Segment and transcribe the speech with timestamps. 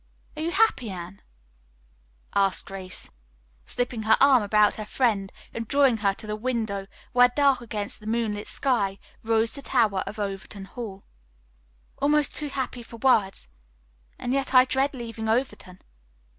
[0.35, 1.21] "Are you happy, Anne?"
[2.33, 3.11] asked Grace,
[3.67, 7.99] slipping her arm about her friend and drawing her to the window where, dark against
[7.99, 11.03] the moonlit sky, rose the tower of Overton Hall.
[11.99, 13.47] "Almost too happy for words,
[14.17, 15.79] and yet I dread leaving Overton."